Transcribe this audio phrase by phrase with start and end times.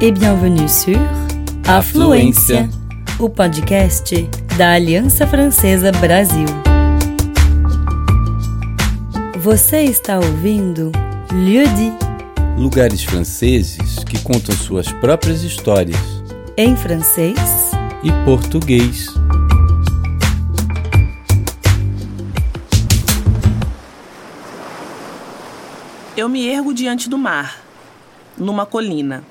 [0.00, 0.96] et bienvenue sur
[1.66, 2.70] Afluência,
[3.18, 4.14] o podcast
[4.56, 6.46] da Aliança Francesa Brasil.
[9.38, 10.92] Você está ouvindo
[11.32, 11.92] Lieu dit,
[12.56, 15.98] Lugares franceses que contam suas próprias histórias
[16.56, 17.72] em francês
[18.04, 19.08] e português.
[26.16, 27.58] Eu me ergo diante do mar,
[28.36, 29.24] numa colina.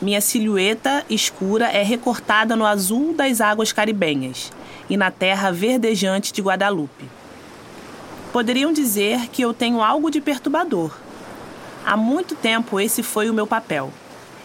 [0.00, 4.50] Minha silhueta escura é recortada no azul das águas caribenhas
[4.88, 7.04] e na terra verdejante de Guadalupe.
[8.32, 10.96] Poderiam dizer que eu tenho algo de perturbador.
[11.84, 13.92] Há muito tempo esse foi o meu papel: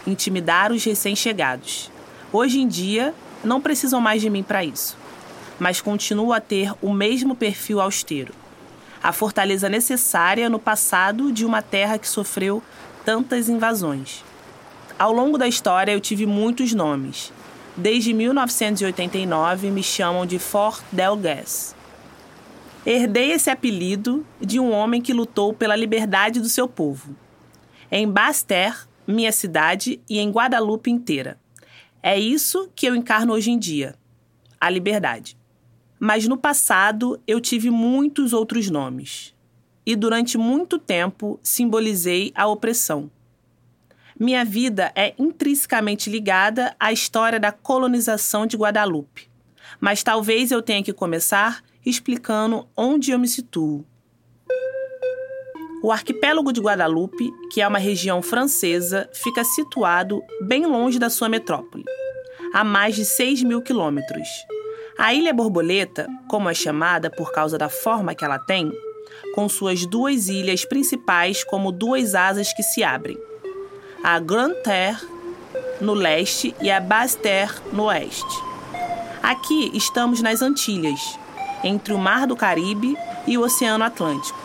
[0.06, 1.90] intimidar os recém-chegados.
[2.32, 4.96] Hoje em dia, não precisam mais de mim para isso,
[5.58, 8.34] mas continuo a ter o mesmo perfil austero
[9.06, 12.60] a fortaleza necessária no passado de uma terra que sofreu
[13.04, 14.24] tantas invasões.
[14.98, 17.30] Ao longo da história, eu tive muitos nomes.
[17.76, 21.76] Desde 1989, me chamam de Fort Delgas.
[22.86, 27.14] Herdei esse apelido de um homem que lutou pela liberdade do seu povo.
[27.90, 31.38] Em Basse-Terre, minha cidade, e em Guadalupe inteira.
[32.02, 33.96] É isso que eu encarno hoje em dia:
[34.58, 35.36] a liberdade.
[36.00, 39.34] Mas no passado eu tive muitos outros nomes.
[39.84, 43.10] E durante muito tempo simbolizei a opressão.
[44.18, 49.30] Minha vida é intrinsecamente ligada à história da colonização de Guadalupe.
[49.78, 53.84] Mas talvez eu tenha que começar explicando onde eu me situo.
[55.82, 61.28] O arquipélago de Guadalupe, que é uma região francesa, fica situado bem longe da sua
[61.28, 61.84] metrópole,
[62.54, 64.28] a mais de 6 mil quilômetros.
[64.98, 68.72] A Ilha Borboleta, como é chamada por causa da forma que ela tem,
[69.34, 73.18] com suas duas ilhas principais como duas asas que se abrem.
[74.08, 75.04] A Grande Terre
[75.80, 78.40] no leste e a Basse Terre no oeste.
[79.20, 81.18] Aqui estamos nas Antilhas,
[81.64, 82.96] entre o Mar do Caribe
[83.26, 84.38] e o Oceano Atlântico,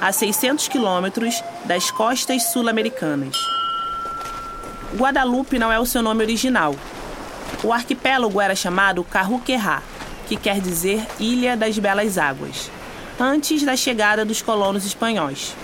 [0.00, 3.36] a 600 quilômetros das costas sul-americanas.
[4.94, 6.76] Guadalupe não é o seu nome original.
[7.64, 9.82] O arquipélago era chamado Carruquerá,
[10.28, 12.70] que quer dizer Ilha das Belas Águas,
[13.18, 15.56] antes da chegada dos colonos espanhóis.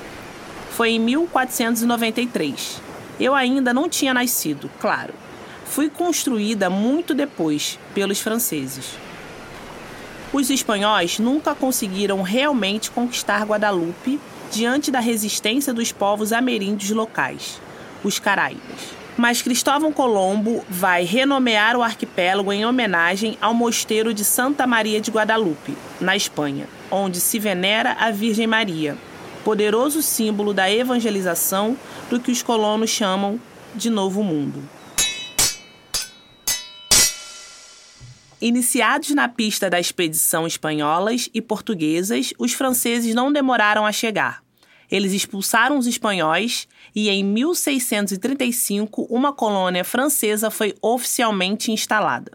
[0.73, 2.83] Foi em 1493.
[3.19, 5.15] Eu ainda não tinha nascido, claro.
[5.65, 8.93] Fui construída muito depois pelos franceses.
[10.33, 14.21] Os espanhóis nunca conseguiram realmente conquistar Guadalupe
[14.51, 17.61] diante da resistência dos povos ameríndios locais,
[18.03, 18.95] os caraíbas.
[19.17, 25.11] Mas Cristóvão Colombo vai renomear o arquipélago em homenagem ao mosteiro de Santa Maria de
[25.11, 28.97] Guadalupe, na Espanha, onde se venera a Virgem Maria,
[29.45, 31.77] poderoso símbolo da evangelização
[32.09, 33.39] do que os colonos chamam
[33.75, 34.67] de Novo Mundo.
[38.41, 44.43] Iniciados na pista da expedição espanholas e portuguesas, os franceses não demoraram a chegar.
[44.91, 52.33] Eles expulsaram os espanhóis e em 1635 uma colônia francesa foi oficialmente instalada.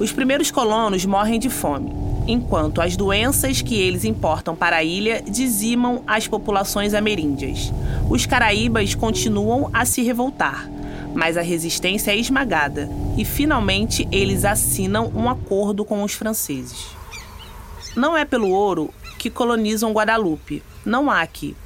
[0.00, 1.92] Os primeiros colonos morrem de fome,
[2.28, 7.72] enquanto as doenças que eles importam para a ilha dizimam as populações ameríndias.
[8.08, 10.70] Os caraíbas continuam a se revoltar,
[11.14, 16.86] mas a resistência é esmagada e finalmente eles assinam um acordo com os franceses.
[17.96, 21.56] Não é pelo ouro que colonizam Guadalupe, não há aqui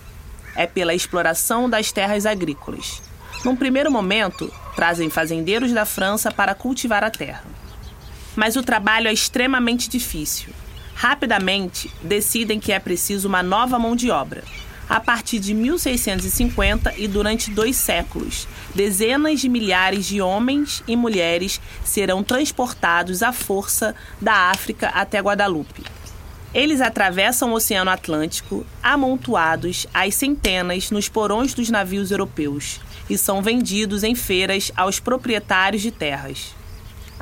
[0.55, 3.03] é pela exploração das terras agrícolas.
[3.45, 7.45] Num primeiro momento, trazem fazendeiros da França para cultivar a terra.
[8.35, 10.53] Mas o trabalho é extremamente difícil.
[10.95, 14.45] Rapidamente, decidem que é preciso uma nova mão de obra.
[14.89, 21.61] A partir de 1650 e durante dois séculos, dezenas de milhares de homens e mulheres
[21.85, 25.83] serão transportados à força da África até Guadalupe.
[26.53, 32.79] Eles atravessam o Oceano Atlântico, amontoados às centenas nos porões dos navios europeus,
[33.09, 36.55] e são vendidos em feiras aos proprietários de terras.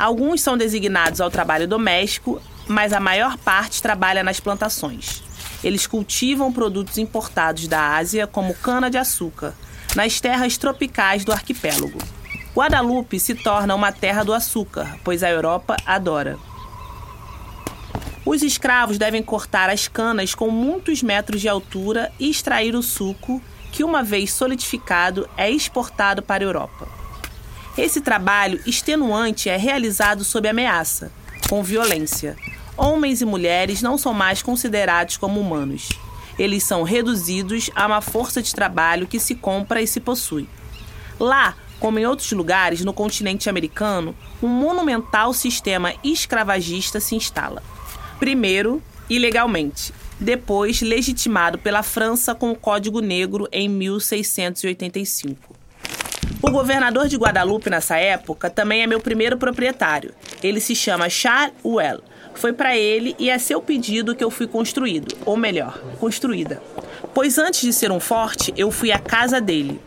[0.01, 5.23] Alguns são designados ao trabalho doméstico, mas a maior parte trabalha nas plantações.
[5.63, 9.53] Eles cultivam produtos importados da Ásia, como cana-de-açúcar,
[9.95, 11.99] nas terras tropicais do arquipélago.
[12.55, 16.39] Guadalupe se torna uma terra do açúcar, pois a Europa adora.
[18.25, 23.43] Os escravos devem cortar as canas com muitos metros de altura e extrair o suco,
[23.71, 27.00] que, uma vez solidificado, é exportado para a Europa.
[27.79, 31.13] Esse trabalho extenuante é realizado sob ameaça,
[31.49, 32.37] com violência.
[32.77, 35.89] Homens e mulheres não são mais considerados como humanos.
[36.39, 40.49] Eles são reduzidos a uma força de trabalho que se compra e se possui.
[41.19, 47.63] Lá, como em outros lugares no continente americano, um monumental sistema escravagista se instala.
[48.19, 55.60] Primeiro, ilegalmente, depois legitimado pela França com o Código Negro em 1685.
[56.43, 60.15] O governador de Guadalupe nessa época também é meu primeiro proprietário.
[60.43, 62.01] Ele se chama Charles Well.
[62.35, 66.63] Foi para ele e é seu pedido que eu fui construído, ou melhor, construída.
[67.13, 69.81] Pois antes de ser um forte, eu fui à casa dele,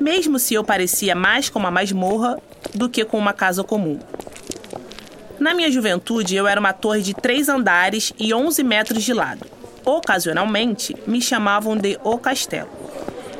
[0.00, 2.38] mesmo se eu parecia mais com uma masmorra
[2.74, 3.98] do que com uma casa comum.
[5.38, 9.46] Na minha juventude, eu era uma torre de três andares e 11 metros de lado.
[9.84, 12.79] Ocasionalmente, me chamavam de O Castelo.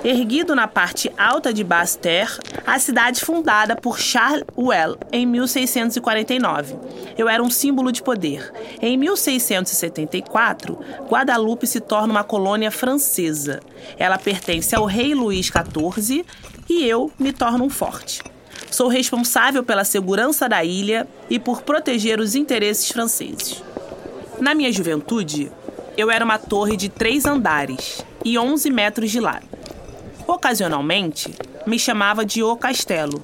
[0.02, 6.74] Erguido na parte alta de Basse-Terre, a cidade fundada por Charles Well em 1649.
[7.18, 8.50] Eu era um símbolo de poder.
[8.80, 13.60] Em 1674, Guadalupe se torna uma colônia francesa.
[13.98, 16.24] Ela pertence ao rei Luís XIV
[16.66, 18.22] e eu me torno um forte.
[18.70, 23.62] Sou responsável pela segurança da ilha e por proteger os interesses franceses.
[24.40, 25.52] Na minha juventude,
[25.94, 29.59] eu era uma torre de três andares e 11 metros de lado.
[30.30, 31.34] Ocasionalmente,
[31.66, 33.20] me chamava de O Castelo.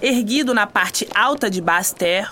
[0.00, 2.30] Erguido na parte alta de Basse-Terre,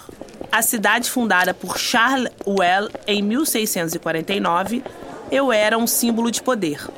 [0.51, 4.83] a cidade fundada por Charles Well em 1649,
[5.31, 6.89] eu era um símbolo de poder.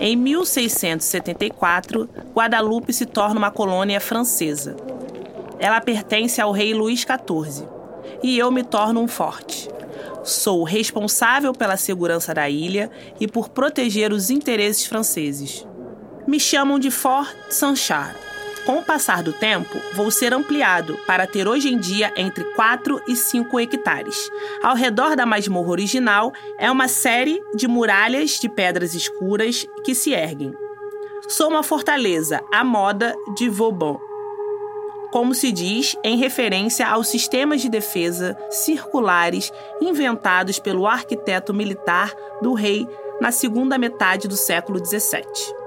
[0.00, 4.74] Em 1674, Guadalupe se torna uma colônia francesa.
[5.58, 7.68] Ela pertence ao rei Luís XIV
[8.22, 9.68] e eu me torno um forte.
[10.24, 12.90] Sou responsável pela segurança da ilha
[13.20, 15.67] e por proteger os interesses franceses
[16.28, 18.14] me chamam de Fort Sanchar.
[18.66, 23.00] Com o passar do tempo, vou ser ampliado para ter hoje em dia entre 4
[23.08, 24.30] e 5 hectares.
[24.62, 30.12] Ao redor da masmorra original é uma série de muralhas de pedras escuras que se
[30.12, 30.52] erguem.
[31.28, 33.98] Sou uma fortaleza à moda de Vauban,
[35.10, 39.50] como se diz em referência aos sistemas de defesa circulares
[39.80, 42.86] inventados pelo arquiteto militar do rei
[43.18, 45.57] na segunda metade do século XVII.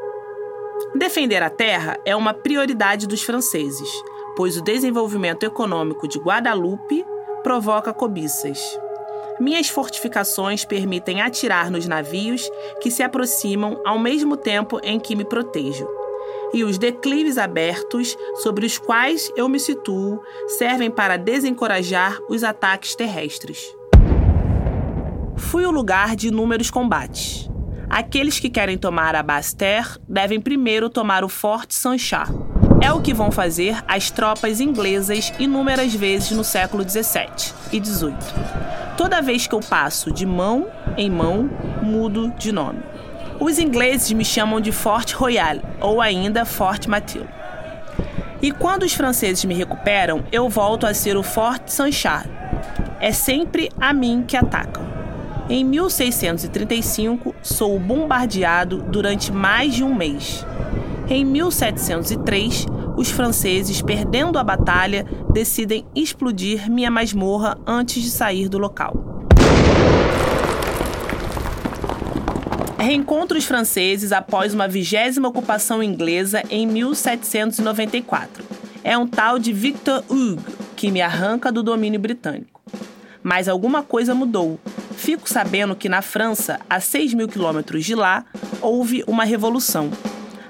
[0.95, 3.89] Defender a terra é uma prioridade dos franceses,
[4.35, 7.05] pois o desenvolvimento econômico de Guadalupe
[7.43, 8.59] provoca cobiças.
[9.39, 12.49] Minhas fortificações permitem atirar nos navios
[12.81, 15.87] que se aproximam ao mesmo tempo em que me protejo.
[16.53, 22.93] E os declives abertos sobre os quais eu me situo servem para desencorajar os ataques
[22.93, 23.75] terrestres.
[25.37, 27.50] Fui o lugar de inúmeros combates.
[27.91, 32.29] Aqueles que querem tomar a Basse-Terre devem primeiro tomar o Forte Sanchar.
[32.81, 38.15] É o que vão fazer as tropas inglesas inúmeras vezes no século 17 e 18.
[38.95, 41.49] Toda vez que eu passo de mão em mão,
[41.83, 42.79] mudo de nome.
[43.41, 47.27] Os ingleses me chamam de Forte Royal ou ainda Forte Mathilde.
[48.41, 52.25] E quando os franceses me recuperam, eu volto a ser o Forte Sanchar.
[53.01, 54.80] É sempre a mim que atacam.
[55.49, 60.45] Em 1635, sou bombardeado durante mais de um mês.
[61.09, 62.65] Em 1703,
[62.95, 69.11] os franceses, perdendo a batalha, decidem explodir minha masmorra antes de sair do local.
[72.77, 78.43] Reencontro os franceses após uma vigésima ocupação inglesa em 1794.
[78.83, 80.41] É um tal de Victor Hugo
[80.75, 82.61] que me arranca do domínio britânico.
[83.21, 84.59] Mas alguma coisa mudou
[85.01, 88.23] Fico sabendo que na França, a 6 mil quilômetros de lá,
[88.61, 89.89] houve uma revolução.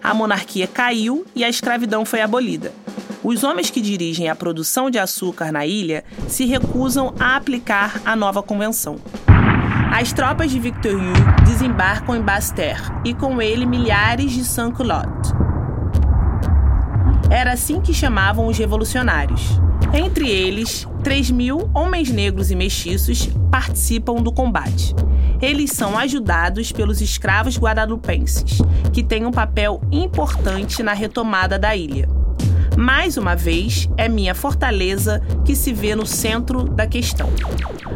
[0.04, 2.74] A monarquia caiu e a escravidão foi abolida.
[3.24, 8.14] Os homens que dirigem a produção de açúcar na ilha se recusam a aplicar a
[8.14, 8.98] nova convenção.
[9.90, 15.32] As tropas de Victor Hugo desembarcam em Basse-Terre e com ele milhares de sans-culottes.
[17.30, 19.62] Era assim que chamavam os revolucionários.
[19.94, 24.96] Entre eles, 3 mil homens negros e mestiços participam do combate.
[25.42, 28.60] Eles são ajudados pelos escravos guadalupenses,
[28.94, 32.08] que têm um papel importante na retomada da ilha.
[32.78, 37.30] Mais uma vez, é minha fortaleza que se vê no centro da questão.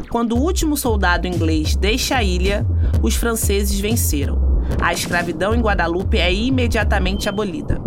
[0.10, 2.66] Quando o último soldado inglês deixa a ilha,
[3.02, 4.62] os franceses venceram.
[4.82, 7.85] A escravidão em Guadalupe é imediatamente abolida.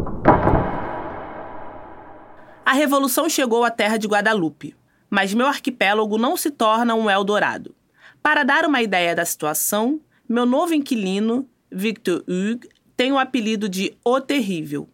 [2.69, 4.77] A revolução chegou à terra de Guadalupe,
[5.09, 7.75] mas meu arquipélago não se torna um Eldorado.
[8.23, 9.99] Para dar uma ideia da situação,
[10.29, 14.87] meu novo inquilino, Victor Hugues, tem o apelido de O Terrível.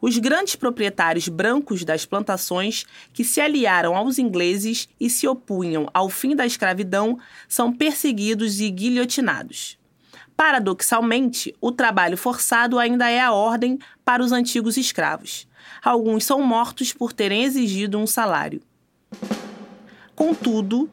[0.00, 6.08] Os grandes proprietários brancos das plantações que se aliaram aos ingleses e se opunham ao
[6.08, 9.78] fim da escravidão são perseguidos e guilhotinados.
[10.34, 15.46] Paradoxalmente, o trabalho forçado ainda é a ordem para os antigos escravos
[15.82, 18.60] alguns são mortos por terem exigido um salário.
[20.14, 20.88] Contudo,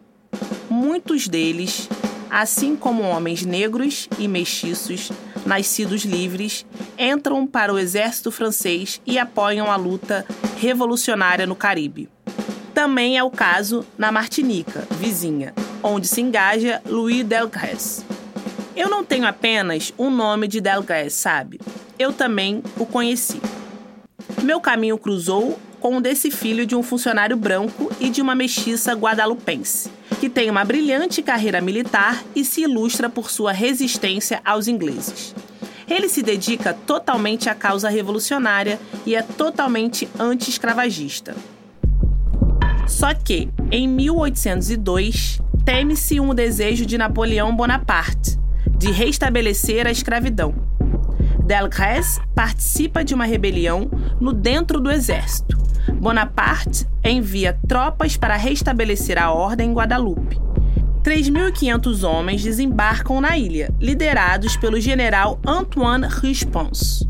[0.70, 1.88] muitos deles,
[2.30, 5.12] assim como homens negros e mestiços,
[5.46, 6.66] nascidos livres,
[6.98, 10.26] entram para o exército francês e apoiam a luta
[10.58, 12.10] revolucionária no Caribe.
[12.74, 18.06] Também é o caso na Martinica, vizinha, onde se engaja Louis Delgrès.
[18.76, 21.60] Eu não tenho apenas o nome de Delgrès, sabe?
[22.00, 23.42] Eu também o conheci.
[24.42, 28.94] Meu caminho cruzou com o desse filho de um funcionário branco e de uma mestiça
[28.94, 35.36] guadalupense, que tem uma brilhante carreira militar e se ilustra por sua resistência aos ingleses.
[35.88, 41.36] Ele se dedica totalmente à causa revolucionária e é totalmente anti-escravagista.
[42.88, 48.40] Só que, em 1802, teme-se um desejo de Napoleão Bonaparte
[48.78, 50.71] de restabelecer a escravidão.
[51.52, 53.92] Delgrès participa de uma rebelião
[54.22, 55.58] no dentro do exército.
[56.00, 60.40] Bonaparte envia tropas para restabelecer a ordem em Guadalupe.
[61.04, 67.06] 3.500 homens desembarcam na ilha, liderados pelo general Antoine Rispons.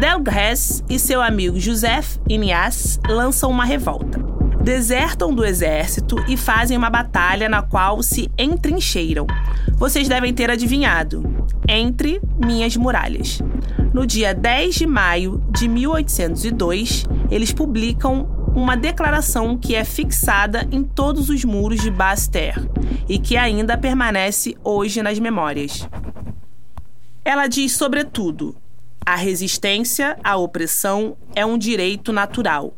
[0.00, 4.32] Delgrès e seu amigo Joseph Ignace lançam uma revolta
[4.64, 9.26] desertam do exército e fazem uma batalha na qual se entrincheiram.
[9.74, 11.22] Vocês devem ter adivinhado.
[11.68, 13.40] Entre minhas muralhas.
[13.94, 20.82] No dia 10 de maio de 1802, eles publicam uma declaração que é fixada em
[20.82, 22.68] todos os muros de Basse-Terre
[23.08, 25.88] e que ainda permanece hoje nas memórias.
[27.24, 28.56] Ela diz, sobretudo,
[29.06, 32.76] a resistência à opressão é um direito natural.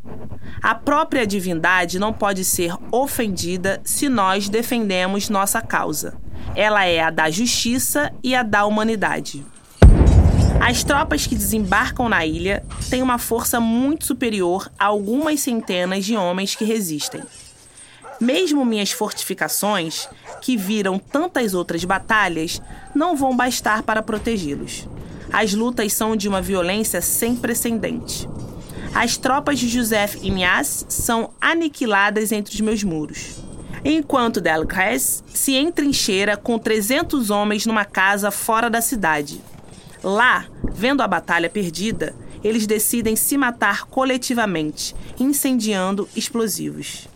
[0.63, 6.21] A própria divindade não pode ser ofendida se nós defendemos nossa causa.
[6.55, 9.56] Ela é a da justiça e a da humanidade.
[10.67, 16.17] As tropas que desembarcam na ilha têm uma força muito superior a algumas centenas de
[16.17, 17.23] homens que resistem.
[18.21, 20.09] Mesmo minhas fortificações,
[20.43, 22.61] que viram tantas outras batalhas,
[22.93, 24.89] não vão bastar para protegê-los.
[25.33, 28.29] As lutas são de uma violência sem precedente.
[28.93, 33.37] As tropas de Joseph Ignace são aniquiladas entre os meus muros.
[33.85, 39.41] Enquanto Delgrès se entrincheira com 300 homens numa casa fora da cidade.
[40.03, 40.45] Lá,
[40.77, 42.15] vendo a batalha perdida,
[42.45, 47.09] eles decidem se matar coletivamente, incendiando explosivos.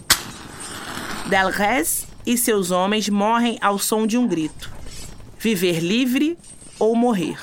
[1.27, 4.73] Delgrès e seus homens morrem ao som de um grito:
[5.39, 6.39] viver livre
[6.79, 7.37] ou morrer.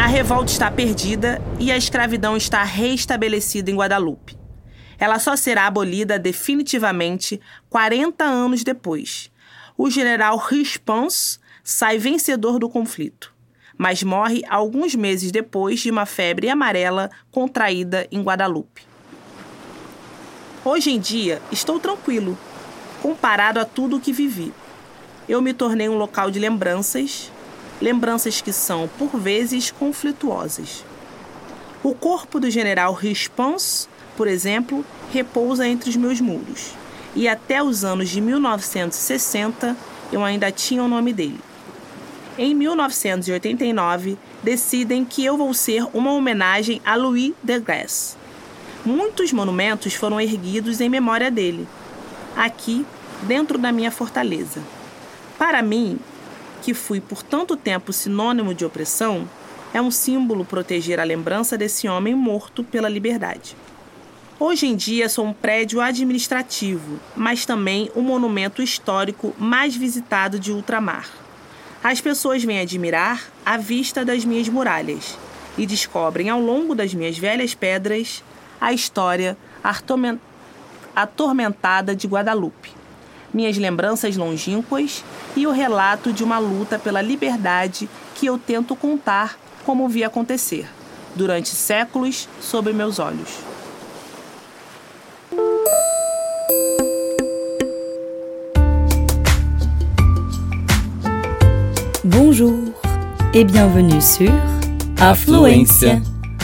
[0.00, 4.36] A revolta está perdida e a escravidão está restabelecida em Guadalupe.
[4.98, 7.40] Ela só será abolida definitivamente
[7.70, 9.30] 40 anos depois.
[9.76, 13.34] O general Rispons sai vencedor do conflito,
[13.78, 18.82] mas morre alguns meses depois de uma febre amarela contraída em Guadalupe.
[20.64, 22.36] Hoje em dia, estou tranquilo,
[23.00, 24.52] comparado a tudo o que vivi.
[25.28, 27.30] Eu me tornei um local de lembranças,
[27.80, 30.84] lembranças que são, por vezes, conflituosas.
[31.82, 36.72] O corpo do general Rispons, por exemplo, repousa entre os meus muros,
[37.14, 39.76] e até os anos de 1960
[40.10, 41.40] eu ainda tinha o nome dele.
[42.38, 48.14] Em 1989, decidem que eu vou ser uma homenagem a Louis de Grasse.
[48.84, 51.66] Muitos monumentos foram erguidos em memória dele,
[52.36, 52.84] aqui
[53.22, 54.62] dentro da minha fortaleza.
[55.38, 55.98] Para mim,
[56.60, 59.26] que fui por tanto tempo sinônimo de opressão,
[59.72, 63.56] é um símbolo proteger a lembrança desse homem morto pela liberdade.
[64.38, 70.38] Hoje em dia sou um prédio administrativo, mas também o um monumento histórico mais visitado
[70.38, 71.25] de ultramar.
[71.88, 75.16] As pessoas vêm admirar a vista das minhas muralhas
[75.56, 78.24] e descobrem ao longo das minhas velhas pedras
[78.60, 79.38] a história
[80.96, 82.72] atormentada de Guadalupe
[83.32, 85.04] minhas lembranças longínquas
[85.36, 90.68] e o relato de uma luta pela liberdade que eu tento contar como vi acontecer,
[91.14, 93.55] durante séculos sob meus olhos.
[102.08, 102.54] Bonjour
[103.34, 104.30] et bienvenue sur
[105.00, 106.00] Afluência,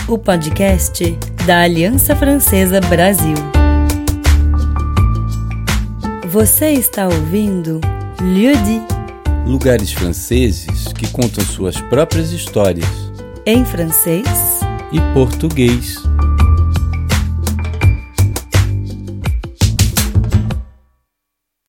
[0.09, 1.16] o podcast
[1.47, 3.37] da Aliança Francesa Brasil.
[6.26, 7.81] Você está ouvindo
[8.21, 8.83] Lieu dit
[9.47, 12.88] Lugares franceses que contam suas próprias histórias
[13.47, 14.26] em francês
[14.90, 16.02] e português.